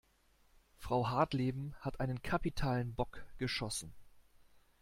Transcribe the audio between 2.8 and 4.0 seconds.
Bock geschossen.